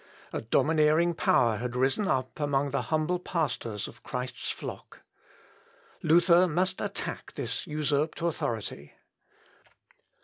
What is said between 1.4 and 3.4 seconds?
had risen up among the humble